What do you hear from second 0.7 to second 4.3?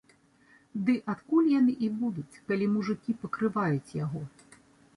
Ды адкуль яны і будуць, калі мужыкі пакрываюць яго?